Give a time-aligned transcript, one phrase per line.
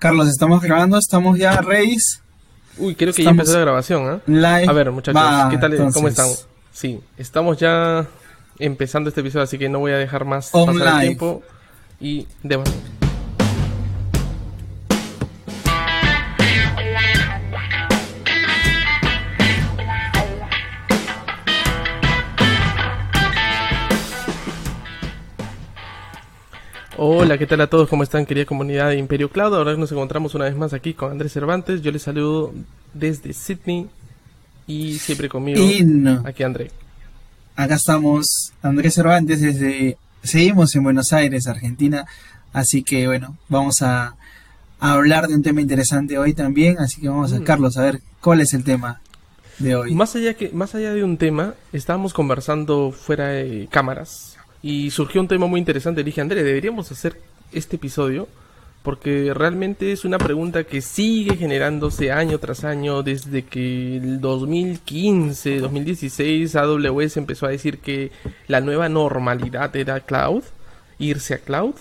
[0.00, 2.22] Carlos, estamos grabando, estamos ya, Reis.
[2.78, 4.20] Uy, creo que ya empezó la grabación, ¿eh?
[4.26, 4.66] Live.
[4.66, 5.76] A ver, muchachos, Va, ¿qué tal?
[5.76, 6.18] ¿Cómo entonces.
[6.18, 6.48] están?
[6.72, 8.06] Sí, estamos ya
[8.58, 11.42] empezando este episodio, así que no voy a dejar más On pasar el tiempo.
[12.00, 12.64] Y debo.
[27.02, 27.88] Hola, ¿qué tal a todos?
[27.88, 29.54] ¿Cómo están, querida comunidad de Imperio Cloud?
[29.54, 31.80] Ahora nos encontramos una vez más aquí con Andrés Cervantes.
[31.80, 32.52] Yo les saludo
[32.92, 33.88] desde Sydney
[34.66, 35.58] y siempre conmigo.
[36.26, 36.70] Aquí André.
[37.56, 42.04] acá estamos, Andrés Cervantes, desde, seguimos en Buenos Aires, Argentina,
[42.52, 44.14] así que bueno, vamos a,
[44.78, 47.44] a hablar de un tema interesante hoy también, así que vamos a, Mm.
[47.44, 49.00] Carlos, a ver cuál es el tema
[49.58, 49.94] de hoy.
[49.94, 55.20] Más allá, que, más allá de un tema, estábamos conversando fuera de cámaras y surgió
[55.20, 56.04] un tema muy interesante.
[56.04, 57.20] Dije, André, deberíamos hacer
[57.52, 58.28] este episodio
[58.82, 65.60] porque realmente es una pregunta que sigue generándose año tras año desde que el 2015,
[65.60, 68.10] 2016 AWS empezó a decir que
[68.48, 70.44] la nueva normalidad era cloud,
[70.98, 71.74] irse a cloud.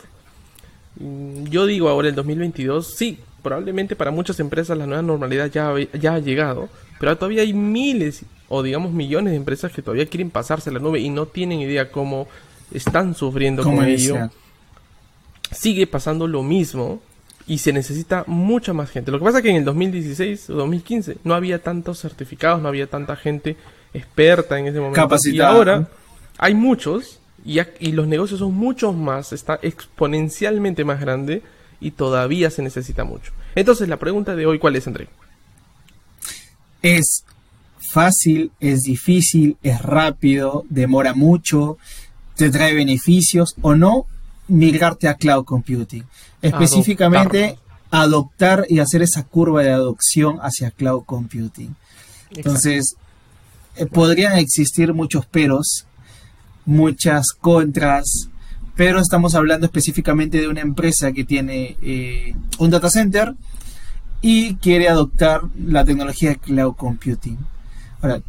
[0.98, 5.74] Mm, Yo digo ahora el 2022, sí, probablemente para muchas empresas la nueva normalidad ya,
[5.94, 6.68] ya ha llegado,
[7.00, 10.80] pero todavía hay miles o digamos millones de empresas que todavía quieren pasarse a la
[10.80, 12.28] nube y no tienen idea cómo
[12.74, 14.30] están sufriendo con ello.
[15.52, 17.02] Sigue pasando lo mismo
[17.48, 19.12] y se necesita mucha más gente.
[19.12, 22.68] Lo que pasa es que en el 2016 o 2015 no había tantos certificados, no
[22.68, 23.58] había tanta gente
[23.94, 25.02] experta en ese momento.
[25.02, 25.88] Capacitada, Y ahora
[26.38, 31.42] hay muchos y, y los negocios son muchos más, está exponencialmente más grande
[31.82, 33.32] y todavía se necesita mucho.
[33.56, 35.08] Entonces la pregunta de hoy, ¿cuál es, André?
[36.82, 37.26] es
[37.92, 41.78] fácil, es difícil, es rápido, demora mucho,
[42.40, 44.06] te trae beneficios o no
[44.48, 46.06] migrarte a cloud computing.
[46.42, 47.60] Específicamente,
[47.92, 51.76] adoptar y hacer esa curva de adopción hacia cloud computing.
[52.32, 52.96] Entonces,
[53.76, 55.86] eh, podrían existir muchos peros,
[56.66, 58.30] muchas contras,
[58.74, 63.36] pero estamos hablando específicamente de una empresa que tiene eh, un data center
[64.22, 67.38] y quiere adoptar la tecnología de cloud computing.
[68.02, 68.22] Ahora,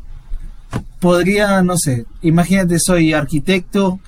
[1.01, 4.01] podría, no sé, imagínate soy arquitecto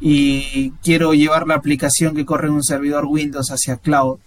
[0.00, 4.18] y quiero llevar la aplicación que corre en un servidor Windows hacia cloud.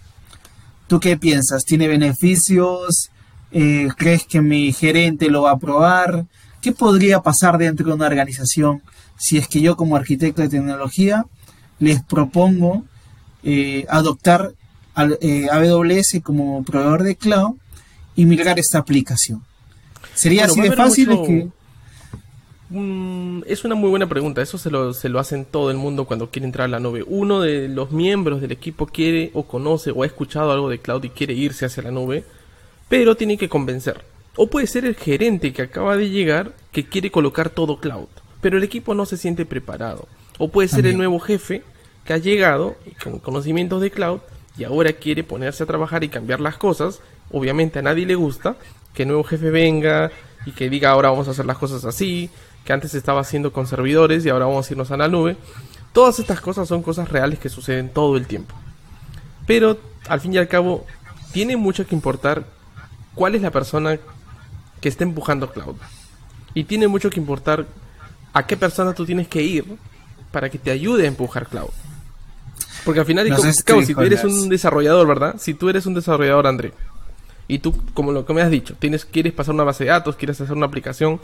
[0.86, 1.64] ¿Tú qué piensas?
[1.64, 3.10] ¿Tiene beneficios?
[3.50, 6.26] Eh, ¿Crees que mi gerente lo va a aprobar?
[6.60, 8.82] ¿Qué podría pasar dentro de una organización
[9.18, 11.24] si es que yo como arquitecto de tecnología
[11.78, 12.84] les propongo
[13.44, 14.52] eh, adoptar
[14.94, 17.56] al- eh, AWS como proveedor de cloud
[18.14, 19.42] y migrar esta aplicación?
[20.14, 21.08] ¿Sería Bueno, así de fácil?
[21.08, 21.48] mucho- Es que-
[22.72, 24.40] Mm, es una muy buena pregunta.
[24.40, 27.04] Eso se lo, se lo hacen todo el mundo cuando quiere entrar a la nube.
[27.06, 31.04] Uno de los miembros del equipo quiere o conoce o ha escuchado algo de cloud
[31.04, 32.24] y quiere irse hacia la nube,
[32.88, 34.02] pero tiene que convencer.
[34.36, 38.08] O puede ser el gerente que acaba de llegar que quiere colocar todo cloud,
[38.40, 40.08] pero el equipo no se siente preparado.
[40.38, 41.62] O puede ser el nuevo jefe
[42.06, 44.20] que ha llegado con conocimientos de cloud
[44.56, 47.00] y ahora quiere ponerse a trabajar y cambiar las cosas.
[47.30, 48.56] Obviamente a nadie le gusta
[48.94, 50.10] que el nuevo jefe venga
[50.46, 52.30] y que diga ahora vamos a hacer las cosas así,
[52.64, 55.36] que antes se estaba haciendo con servidores y ahora vamos a irnos a la nube.
[55.92, 58.54] Todas estas cosas son cosas reales que suceden todo el tiempo.
[59.46, 59.78] Pero
[60.08, 60.86] al fin y al cabo
[61.32, 62.44] tiene mucho que importar
[63.14, 63.98] cuál es la persona
[64.80, 65.76] que está empujando cloud.
[66.54, 67.66] Y tiene mucho que importar
[68.32, 69.64] a qué persona tú tienes que ir
[70.30, 71.70] para que te ayude a empujar cloud.
[72.84, 75.36] Porque al final, Los como- si tú eres un desarrollador, ¿verdad?
[75.38, 76.72] Si tú eres un desarrollador, André,
[77.48, 80.16] y tú, como lo que me has dicho, tienes, quieres pasar una base de datos,
[80.16, 81.20] quieres hacer una aplicación,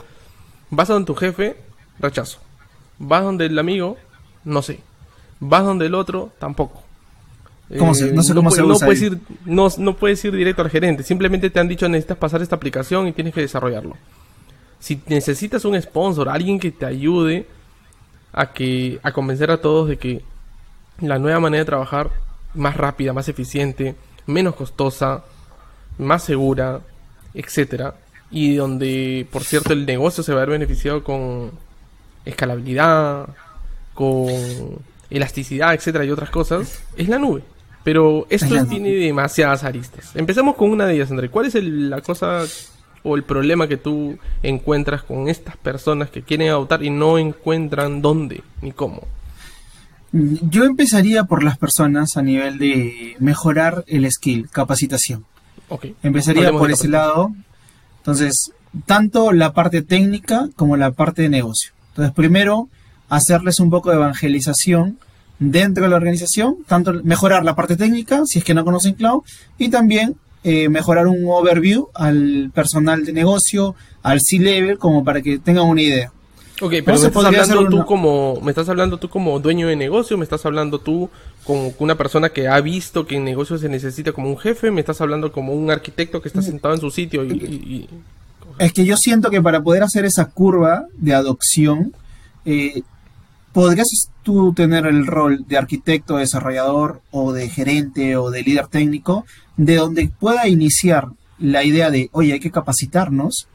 [0.69, 1.55] vas a donde tu jefe,
[1.99, 2.39] rechazo.
[2.97, 3.97] Vas donde el amigo,
[4.43, 4.79] no sé.
[5.39, 6.83] Vas donde el otro, tampoco.
[7.77, 9.07] ¿Cómo se- no sé cómo pu- se no usa puedes ahí.
[9.09, 11.03] ir, no, no puedes ir directo al gerente.
[11.03, 13.95] Simplemente te han dicho necesitas pasar esta aplicación y tienes que desarrollarlo.
[14.79, 17.45] Si necesitas un sponsor, alguien que te ayude
[18.33, 20.23] a que a convencer a todos de que
[21.01, 22.09] la nueva manera de trabajar
[22.55, 25.23] más rápida, más eficiente, menos costosa,
[25.99, 26.81] más segura,
[27.33, 27.95] etcétera,
[28.31, 31.51] y donde por cierto el negocio se va a ver beneficiado con
[32.25, 33.29] escalabilidad,
[33.93, 34.27] con
[35.09, 37.41] elasticidad, etcétera y otras cosas, es la nube.
[37.83, 38.69] Pero esto Es la nube.
[38.69, 40.11] tiene demasiadas aristas.
[40.15, 41.29] Empecemos con una de ellas, André.
[41.29, 42.43] ¿Cuál es el- la cosa
[43.01, 48.01] o el problema que tú encuentras con estas personas que quieren adoptar y no encuentran
[48.01, 49.01] dónde ni cómo?
[50.11, 55.25] Yo empezaría por las personas a nivel de mejorar el skill, capacitación.
[56.01, 57.31] Empezaría Hablemos por ese lado.
[57.99, 58.51] Entonces,
[58.85, 61.71] tanto la parte técnica como la parte de negocio.
[61.89, 62.69] Entonces, primero,
[63.09, 64.97] hacerles un poco de evangelización
[65.39, 69.23] dentro de la organización, tanto mejorar la parte técnica, si es que no conocen cloud,
[69.57, 75.39] y también eh, mejorar un overview al personal de negocio, al C-level, como para que
[75.39, 76.11] tengan una idea.
[76.61, 80.17] Ok, pero me estás hablando tú como, me estás hablando tú como dueño de negocio,
[80.17, 81.09] me estás hablando tú
[81.45, 84.81] como una persona que ha visto que en negocio se necesita como un jefe, me
[84.81, 87.87] estás hablando como un arquitecto que está sentado en su sitio y...
[88.57, 91.93] Es que yo siento que para poder hacer esa curva de adopción,
[92.43, 92.81] eh,
[93.53, 93.87] podrías
[94.23, 99.25] tú tener el rol de arquitecto, desarrollador o de gerente o de líder técnico,
[99.55, 101.07] de donde pueda iniciar
[101.39, 103.47] la idea de, oye, hay que capacitarnos,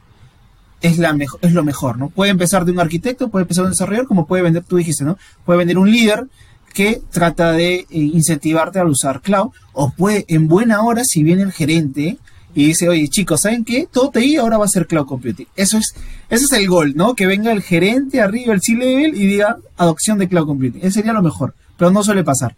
[0.85, 2.09] es, la es lo mejor, ¿no?
[2.09, 5.03] Puede empezar de un arquitecto, puede empezar de un desarrollador, como puede vender, tú dijiste,
[5.03, 5.17] ¿no?
[5.45, 6.27] Puede vender un líder
[6.73, 11.43] que trata de eh, incentivarte a usar cloud, o puede, en buena hora, si viene
[11.43, 12.17] el gerente
[12.53, 13.87] y dice, oye chicos, ¿saben qué?
[13.91, 15.47] Todo TI ahora va a ser cloud computing.
[15.55, 15.93] Eso es,
[16.29, 17.15] ese es el gol, ¿no?
[17.15, 20.81] Que venga el gerente arriba, el C-Level, y diga adopción de cloud computing.
[20.81, 22.55] Ese sería lo mejor, pero no suele pasar.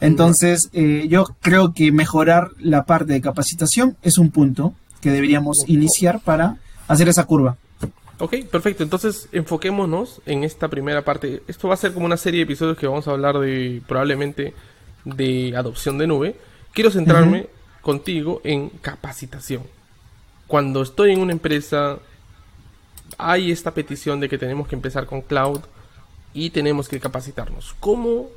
[0.00, 5.64] Entonces, eh, yo creo que mejorar la parte de capacitación es un punto que deberíamos
[5.66, 6.56] iniciar para
[6.88, 7.56] hacer esa curva.
[8.18, 8.82] Ok, perfecto.
[8.82, 11.42] Entonces, enfoquémonos en esta primera parte.
[11.48, 14.54] Esto va a ser como una serie de episodios que vamos a hablar de probablemente
[15.04, 16.36] de adopción de nube.
[16.72, 17.48] Quiero centrarme
[17.80, 19.62] contigo en capacitación.
[20.46, 21.98] Cuando estoy en una empresa,
[23.18, 25.60] hay esta petición de que tenemos que empezar con cloud
[26.32, 27.74] y tenemos que capacitarnos.
[27.80, 28.28] ¿Cómo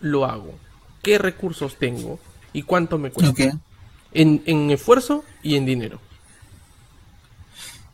[0.00, 0.54] lo hago?
[1.02, 2.18] ¿Qué recursos tengo?
[2.52, 3.58] ¿Y cuánto me cuesta?
[4.12, 5.98] En, esfuerzo y en dinero.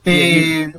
[0.04, 0.72] Eh,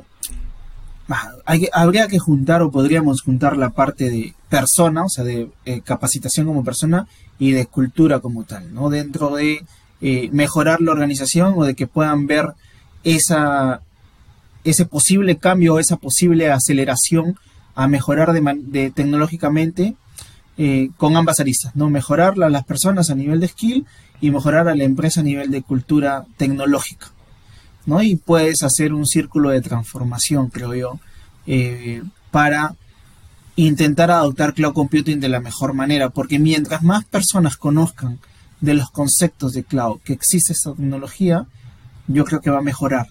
[1.72, 6.46] habría que juntar o podríamos juntar la parte de persona, o sea, de eh, capacitación
[6.46, 7.06] como persona
[7.38, 8.90] y de cultura como tal, ¿no?
[8.90, 9.64] Dentro de
[10.00, 12.50] eh, mejorar la organización o de que puedan ver
[13.02, 13.82] esa,
[14.64, 17.36] ese posible cambio o esa posible aceleración
[17.74, 19.94] a mejorar de, tecnológicamente
[20.58, 21.88] eh, con ambas aristas, ¿no?
[21.88, 23.86] Mejorar a las personas a nivel de skill
[24.20, 27.10] y mejorar a la empresa a nivel de cultura tecnológica,
[27.90, 28.02] ¿no?
[28.02, 31.00] Y puedes hacer un círculo de transformación, creo yo,
[31.46, 32.74] eh, para
[33.56, 38.18] intentar adoptar cloud computing de la mejor manera, porque mientras más personas conozcan
[38.60, 41.46] de los conceptos de cloud, que existe esta tecnología,
[42.06, 43.08] yo creo que va a mejorar.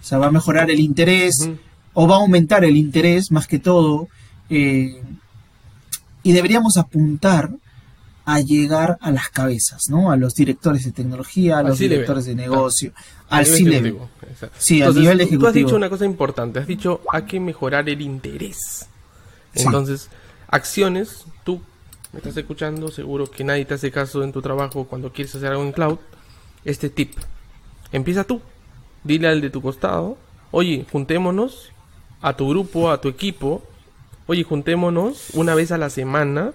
[0.00, 1.50] O sea, va a mejorar el interés
[1.92, 4.08] o va a aumentar el interés más que todo.
[4.48, 5.02] Eh,
[6.22, 7.50] y deberíamos apuntar
[8.26, 10.10] a llegar a las cabezas, ¿no?
[10.10, 12.92] A los directores de tecnología, a los directores de negocio,
[13.30, 13.94] al c
[14.58, 15.42] Sí, a nivel ejecutivo.
[15.42, 18.88] Tú has dicho una cosa importante, has dicho hay que mejorar el interés.
[19.54, 20.10] Entonces,
[20.48, 21.62] acciones, tú
[22.12, 25.52] me estás escuchando, seguro que nadie te hace caso en tu trabajo cuando quieres hacer
[25.52, 25.98] algo en cloud,
[26.64, 27.12] este tip.
[27.92, 28.40] Empieza tú.
[29.04, 30.18] Dile al de tu costado,
[30.50, 31.70] oye, juntémonos
[32.20, 33.62] a tu grupo, a tu equipo,
[34.26, 36.54] oye, juntémonos una vez a la semana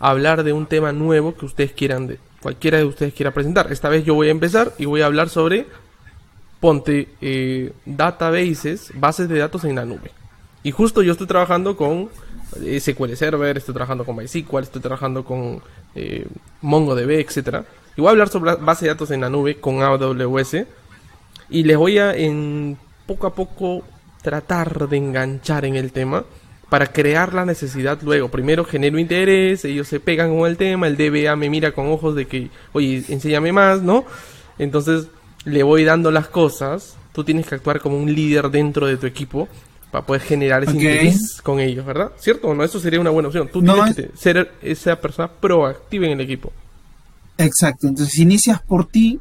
[0.00, 3.70] hablar de un tema nuevo que ustedes quieran, de, cualquiera de ustedes quiera presentar.
[3.70, 5.66] Esta vez yo voy a empezar y voy a hablar sobre,
[6.58, 10.10] ponte, eh, databases, bases de datos en la nube.
[10.62, 12.08] Y justo yo estoy trabajando con
[12.54, 15.62] SQL Server, estoy trabajando con MySQL, estoy trabajando con
[15.94, 16.26] eh,
[16.62, 17.64] MongoDB, etcétera.
[17.96, 20.64] Y voy a hablar sobre base de datos en la nube con AWS
[21.50, 23.84] y les voy a en poco a poco
[24.22, 26.24] tratar de enganchar en el tema
[26.70, 28.30] para crear la necesidad luego.
[28.30, 32.14] Primero genero interés, ellos se pegan con el tema, el DBA me mira con ojos
[32.14, 34.04] de que, oye, enséñame más, ¿no?
[34.58, 35.08] Entonces
[35.44, 39.06] le voy dando las cosas, tú tienes que actuar como un líder dentro de tu
[39.06, 39.48] equipo
[39.90, 42.12] para poder generar ese interés con ellos, ¿verdad?
[42.18, 42.62] ¿Cierto o no?
[42.62, 43.48] Eso sería una buena opción.
[43.52, 46.52] Tú tienes que ser esa persona proactiva en el equipo.
[47.36, 47.88] Exacto.
[47.88, 49.18] Entonces, si inicias por ti,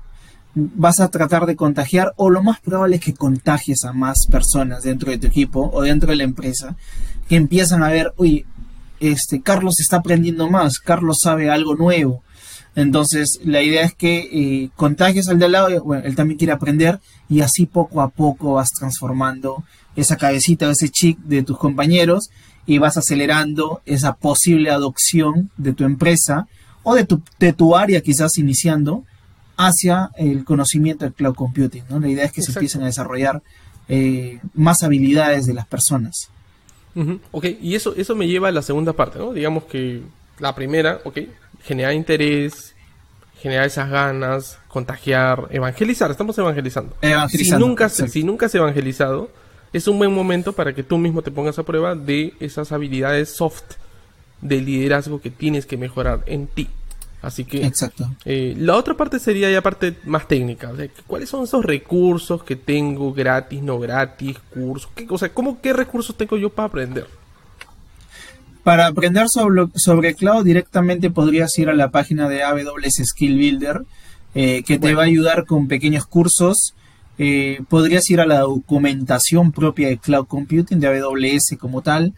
[0.75, 4.83] vas a tratar de contagiar, o lo más probable es que contagies a más personas
[4.83, 6.75] dentro de tu equipo o dentro de la empresa,
[7.27, 8.45] que empiezan a ver, uy,
[8.99, 12.23] este, Carlos está aprendiendo más, Carlos sabe algo nuevo.
[12.75, 16.53] Entonces, la idea es que eh, contagies al de al lado, bueno, él también quiere
[16.53, 19.63] aprender, y así poco a poco vas transformando
[19.95, 22.29] esa cabecita o ese chic de tus compañeros
[22.65, 26.47] y vas acelerando esa posible adopción de tu empresa
[26.83, 29.03] o de tu, de tu área quizás iniciando
[29.59, 31.83] hacia el conocimiento del cloud computing.
[31.89, 31.99] ¿no?
[31.99, 33.43] La idea es que se empiecen a desarrollar
[33.89, 36.29] eh, más habilidades de las personas.
[37.31, 39.31] Ok, y eso, eso me lleva a la segunda parte, ¿no?
[39.31, 40.01] Digamos que
[40.37, 41.19] la primera, ok,
[41.63, 42.75] generar interés,
[43.37, 46.97] generar esas ganas, contagiar, evangelizar, estamos evangelizando.
[47.29, 49.29] Si nunca, si nunca has evangelizado,
[49.71, 53.29] es un buen momento para que tú mismo te pongas a prueba de esas habilidades
[53.29, 53.75] soft
[54.41, 56.67] de liderazgo que tienes que mejorar en ti.
[57.21, 58.09] Así que Exacto.
[58.23, 60.71] Eh, la otra parte sería ya parte más técnica.
[61.05, 64.89] ¿Cuáles son esos recursos que tengo gratis, no gratis, cursos?
[64.95, 67.07] ¿Qué, o sea, ¿cómo, ¿qué recursos tengo yo para aprender?
[68.63, 73.81] Para aprender sobre, sobre cloud directamente podrías ir a la página de AWS Skill Builder,
[74.33, 76.73] eh, que te va a ayudar con pequeños cursos.
[77.17, 82.13] Eh, podrías ir a la documentación propia de Cloud Computing de AWS como tal.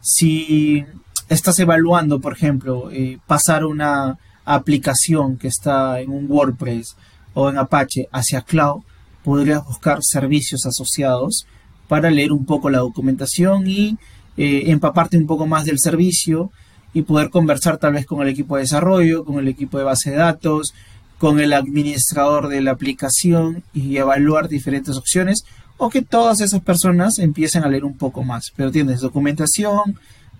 [0.00, 0.86] Si
[1.28, 2.88] estás evaluando, por ejemplo,
[3.26, 4.16] pasar una
[4.54, 6.96] aplicación que está en un WordPress
[7.34, 8.82] o en Apache hacia Cloud,
[9.22, 11.46] podrías buscar servicios asociados
[11.88, 13.98] para leer un poco la documentación y
[14.36, 16.50] eh, empaparte un poco más del servicio
[16.94, 20.10] y poder conversar tal vez con el equipo de desarrollo, con el equipo de base
[20.10, 20.72] de datos,
[21.18, 25.44] con el administrador de la aplicación y evaluar diferentes opciones
[25.78, 28.52] o que todas esas personas empiecen a leer un poco más.
[28.56, 29.98] Pero tienes documentación,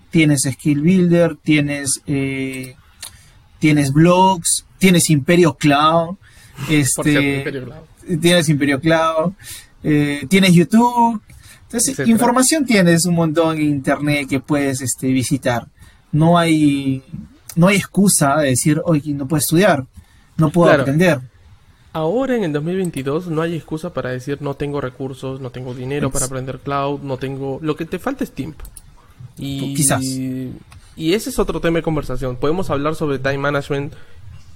[0.09, 2.75] tienes Skill Builder, tienes, eh,
[3.59, 6.15] tienes blogs, tienes Imperio Cloud,
[6.69, 7.43] este,
[8.21, 9.33] tienes Imperio Cloud,
[9.83, 11.21] eh, tienes YouTube.
[11.63, 15.67] Entonces, información tienes un montón en internet que puedes este, visitar.
[16.11, 17.03] No hay,
[17.55, 19.85] no hay excusa de decir, oye, no puedo estudiar,
[20.37, 21.19] no puedo aprender.
[21.91, 26.11] Ahora en el 2022 no hay excusa para decir no tengo recursos, no tengo dinero
[26.11, 27.57] para aprender cloud, no tengo...
[27.61, 28.63] Lo que te falta es tiempo.
[29.35, 30.03] Y, Quizás.
[30.97, 32.35] Y ese es otro tema de conversación.
[32.35, 33.93] Podemos hablar sobre time management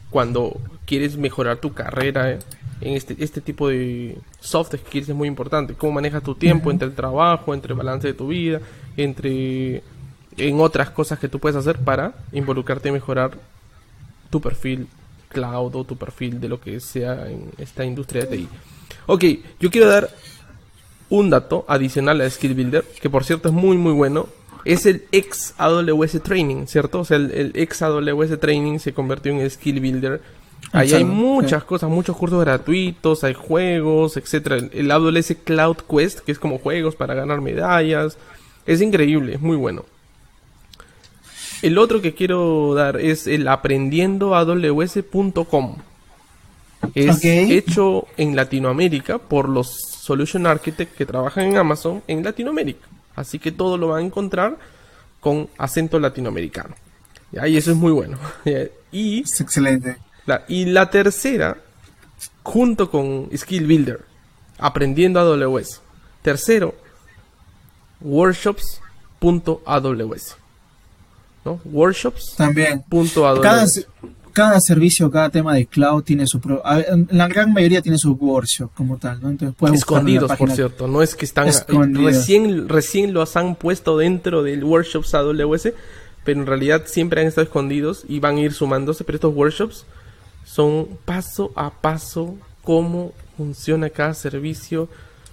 [0.09, 2.31] cuando quieres mejorar tu carrera.
[2.31, 2.39] ¿eh?
[2.81, 5.75] En este, este tipo de soft skills es muy importante.
[5.75, 8.59] Cómo manejas tu tiempo entre el trabajo, entre el balance de tu vida,
[8.97, 9.83] entre
[10.35, 13.37] en otras cosas que tú puedes hacer para involucrarte y mejorar
[14.31, 14.87] tu perfil
[15.29, 18.47] cloud o tu perfil de lo que sea en esta industria de TI.
[19.05, 19.23] Ok,
[19.59, 20.09] yo quiero dar
[21.09, 24.27] un dato adicional a Skill Builder, que por cierto es muy muy bueno
[24.65, 26.99] es el ex AWS Training, ¿cierto?
[26.99, 30.21] O sea, el, ex AWS Training se convirtió en Skill Builder.
[30.73, 34.57] Ahí hay muchas cosas, muchos cursos gratuitos, hay juegos, etcétera.
[34.71, 38.17] El AWS Cloud Quest, que es como juegos para ganar medallas.
[38.65, 39.85] Es increíble, es muy bueno.
[41.61, 45.77] El otro que quiero dar es el aprendiendoaws.com.
[46.95, 52.87] Es hecho en Latinoamérica por los Solution Architects que trabajan en Amazon en Latinoamérica.
[53.15, 54.57] Así que todo lo va a encontrar
[55.19, 56.75] con acento latinoamericano.
[57.31, 58.17] Y eso es muy bueno.
[58.91, 59.97] y, es excelente.
[60.47, 61.57] y la tercera,
[62.43, 64.05] junto con Skill Builder,
[64.57, 65.81] aprendiendo AWS.
[66.21, 66.75] Tercero,
[68.01, 70.37] workshops.aws.
[71.43, 71.59] ¿No?
[71.65, 72.35] Workshops.
[72.37, 72.85] También
[73.41, 73.65] cada
[74.59, 76.61] servicio, cada tema de cloud tiene su pro
[77.09, 79.29] la gran mayoría tiene su workshop como tal, ¿no?
[79.29, 81.49] Entonces escondidos, por cierto, no es que están
[81.93, 85.69] recién recién los han puesto dentro del workshops AWS,
[86.23, 89.85] pero en realidad siempre han estado escondidos y van a ir sumándose, pero estos workshops
[90.45, 94.89] son paso a paso cómo funciona cada servicio.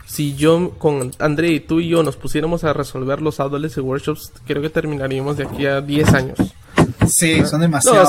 [0.06, 4.32] Si yo con André y tú y yo nos pusiéramos a resolver los AWS workshops,
[4.46, 6.38] creo que terminaríamos de aquí a 10 años.
[7.08, 8.08] Sí, son demasiados.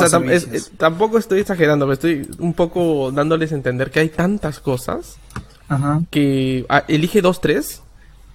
[0.77, 5.17] tampoco estoy exagerando, me estoy un poco dándoles a entender que hay tantas cosas
[6.09, 7.83] que ah, elige dos, tres,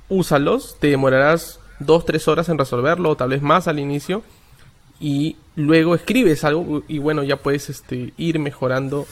[0.09, 4.23] úsalos, te demorarás dos, tres horas en resolverlo, o tal vez más al inicio,
[5.01, 9.07] y luego escribes algo y bueno, ya puedes este, ir mejorando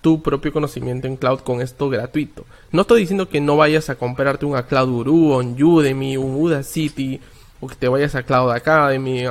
[0.00, 2.44] tu propio conocimiento en cloud con esto gratuito.
[2.72, 7.20] No estoy diciendo que no vayas a comprarte un Cloud Guru, un Udemy, un Udacity,
[7.60, 9.24] o que te vayas a Cloud Academy,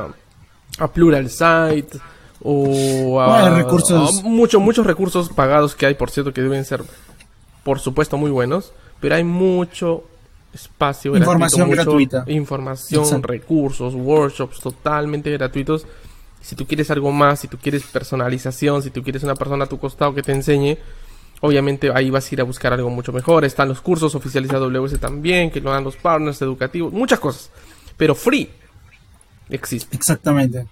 [0.77, 1.99] a Plural Site
[2.41, 4.23] o a, recursos.
[4.23, 6.83] muchos, muchos recursos pagados que hay, por cierto, que deben ser,
[7.63, 10.03] por supuesto, muy buenos, pero hay mucho
[10.53, 12.25] espacio información gratuita.
[12.27, 15.85] Información, recursos, workshops totalmente gratuitos.
[16.41, 19.67] Si tú quieres algo más, si tú quieres personalización, si tú quieres una persona a
[19.67, 20.77] tu costado que te enseñe,
[21.39, 23.45] obviamente ahí vas a ir a buscar algo mucho mejor.
[23.45, 27.49] Están los cursos oficiales de AWS también, que lo dan los partners educativos, muchas cosas.
[27.95, 28.49] Pero free,
[29.49, 29.95] existe.
[29.95, 30.65] Exactamente.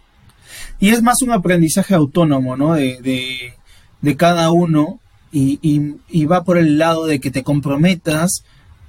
[0.79, 2.73] Y es más un aprendizaje autónomo, ¿no?
[2.73, 3.53] De,
[4.01, 4.99] de, cada uno
[5.31, 8.43] y, va por el lado de que te comprometas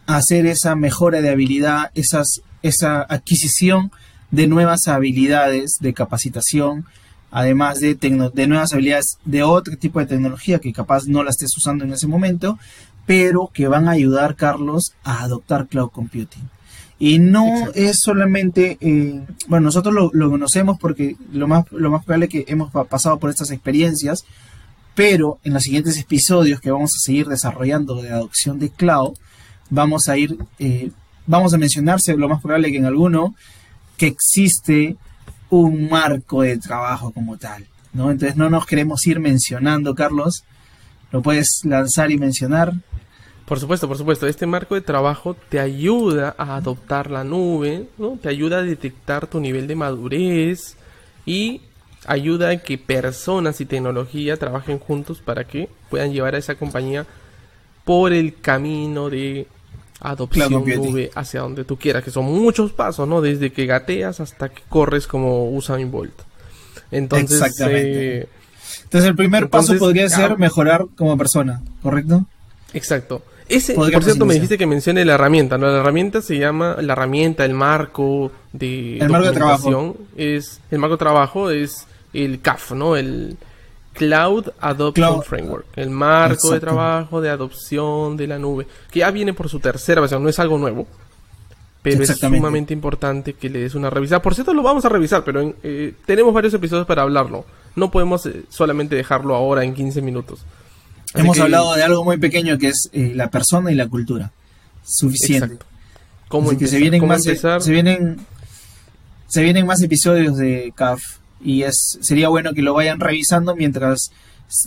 [0.06, 3.92] a hacer esa mejora de habilidad, esas, esa adquisición
[4.30, 6.86] de nuevas habilidades de capacitación,
[7.30, 11.56] además de, de nuevas habilidades de otro tipo de tecnología que capaz no la estés
[11.56, 12.58] usando en ese momento,
[13.06, 16.48] pero que van a ayudar, Carlos, a adoptar cloud computing.
[17.04, 22.26] Y no es solamente, eh, bueno, nosotros lo, conocemos porque lo más, lo más probable
[22.26, 24.24] es que hemos pasado por estas experiencias,
[24.94, 29.14] pero en los siguientes episodios que vamos a seguir desarrollando de adopción de cloud,
[29.68, 30.92] vamos a ir, eh,
[31.26, 33.34] vamos a mencionarse lo más probable que en alguno,
[33.96, 34.96] que existe
[35.50, 38.12] un marco de trabajo como tal, ¿no?
[38.12, 40.44] Entonces no nos queremos ir mencionando, Carlos,
[41.10, 42.74] lo puedes lanzar y mencionar.
[43.46, 44.26] Por supuesto, por supuesto.
[44.26, 48.18] Este marco de trabajo te ayuda a adoptar la nube, ¿no?
[48.20, 50.76] Te ayuda a detectar tu nivel de madurez
[51.26, 51.60] y
[52.06, 57.06] ayuda a que personas y tecnología trabajen juntos para que puedan llevar a esa compañía
[57.84, 59.46] por el camino de
[60.00, 63.20] adopción nube hacia donde tú quieras, que son muchos pasos, ¿no?
[63.20, 66.14] Desde que gateas hasta que corres como Usain Bolt.
[66.90, 68.18] Entonces, Exactamente.
[68.18, 68.28] Eh,
[68.84, 72.26] entonces el primer paso podría ser mejorar como persona, ¿correcto?
[72.74, 73.22] Exacto.
[73.52, 75.66] Ese, por cierto, me dijiste que mencione la herramienta, ¿no?
[75.66, 79.96] La herramienta se llama, la herramienta, el marco de el marco de trabajo.
[80.16, 82.96] es el marco de trabajo es el CAF, ¿no?
[82.96, 83.36] El
[83.94, 89.34] Cloud Adoption Framework, el marco de trabajo de adopción de la nube, que ya viene
[89.34, 90.86] por su tercera versión, no es algo nuevo,
[91.82, 94.22] pero es sumamente importante que le des una revisada.
[94.22, 97.44] Por cierto, lo vamos a revisar, pero eh, tenemos varios episodios para hablarlo.
[97.74, 100.44] No podemos eh, solamente dejarlo ahora en 15 minutos.
[101.14, 104.32] Hemos hablado de algo muy pequeño que es eh, la persona y la cultura.
[104.84, 105.58] Suficiente.
[106.28, 108.18] ¿Cómo que se vienen más se vienen
[109.28, 111.00] se vienen más episodios de CAF
[111.44, 114.10] y es sería bueno que lo vayan revisando mientras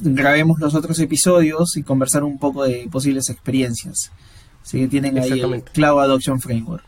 [0.02, 4.12] grabemos los otros episodios y conversar un poco de posibles experiencias.
[4.64, 6.84] Así que tienen ahí el Cloud Adoption Framework.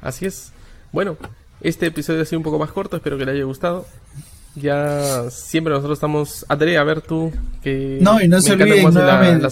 [0.00, 0.52] Así es.
[0.92, 1.16] Bueno,
[1.60, 3.86] este episodio ha sido un poco más corto, espero que le haya gustado.
[4.54, 6.44] Ya siempre nosotros estamos.
[6.48, 7.32] Andrea, a ver tú.
[7.62, 9.48] Que no, y no se olviden nuevamente.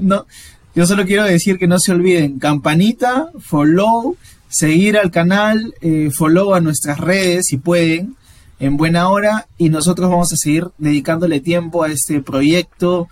[0.00, 0.26] no,
[0.74, 4.16] yo solo quiero decir que no se olviden: campanita, follow,
[4.48, 8.16] seguir al canal, eh, follow a nuestras redes si pueden,
[8.58, 9.46] en buena hora.
[9.56, 13.08] Y nosotros vamos a seguir dedicándole tiempo a este proyecto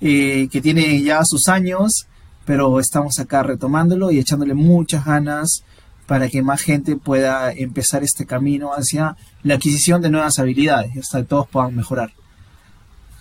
[0.00, 2.06] eh, que tiene ya sus años,
[2.44, 5.64] pero estamos acá retomándolo y echándole muchas ganas
[6.06, 11.20] para que más gente pueda empezar este camino hacia la adquisición de nuevas habilidades, hasta
[11.20, 12.12] que todos puedan mejorar.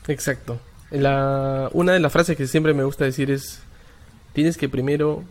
[0.08, 0.60] Exacto.
[0.90, 3.62] La, una de las frases que siempre me gusta decir es,
[4.34, 5.24] tienes que primero,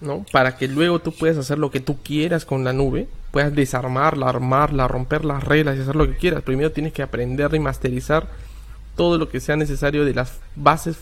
[0.00, 0.24] ¿no?
[0.30, 4.28] Para que luego tú puedas hacer lo que tú quieras con la nube, puedas desarmarla,
[4.28, 6.42] armarla, romper las reglas y hacer lo que quieras.
[6.42, 8.28] Primero tienes que aprender y masterizar
[8.94, 10.96] todo lo que sea necesario de las bases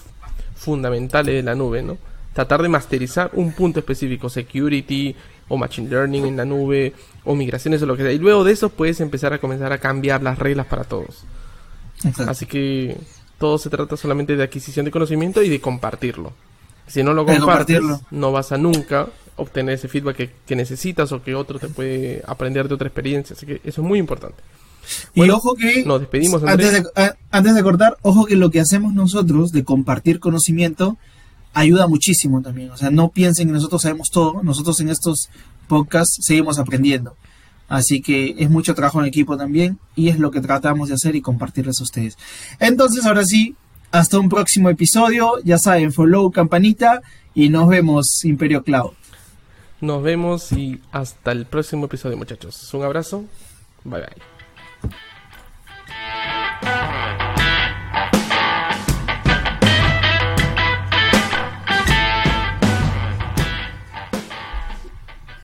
[0.55, 1.99] fundamentales de la nube, ¿no?
[2.33, 5.15] Tratar de masterizar un punto específico, security,
[5.49, 8.13] o machine learning en la nube o migraciones o lo que sea.
[8.13, 11.25] Y luego de eso puedes empezar a comenzar a cambiar las reglas para todos.
[12.27, 12.97] Así que
[13.39, 16.33] todo se trata solamente de adquisición de conocimiento y de compartirlo.
[16.87, 21.35] Si no lo compartes, no vas a nunca obtener ese feedback que, necesitas o que
[21.35, 23.37] otro te puede aprender de otra experiencia.
[23.37, 24.43] Así que eso es muy importante.
[25.15, 28.95] y ojo que nos despedimos antes de, antes de cortar, ojo que lo que hacemos
[28.95, 30.97] nosotros de compartir conocimiento
[31.53, 32.71] ayuda muchísimo también.
[32.71, 34.43] O sea, no piensen que nosotros sabemos todo.
[34.43, 35.29] Nosotros en estos
[35.69, 37.17] podcasts seguimos aprendiendo.
[37.69, 41.17] Así que es mucho trabajo en equipo también y es lo que tratamos de hacer
[41.17, 42.19] y compartirles a ustedes.
[42.59, 43.57] Entonces, ahora sí,
[43.91, 45.35] hasta un próximo episodio.
[45.45, 47.01] Ya saben, follow, campanita
[47.35, 48.93] y nos vemos, Imperio Cloud.
[49.81, 52.73] Nos vemos y hasta el próximo episodio, muchachos.
[52.75, 53.25] Un abrazo.
[53.85, 55.03] Bye bye.